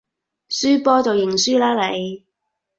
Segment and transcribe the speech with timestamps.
[0.49, 2.25] 輸波就認輸啦你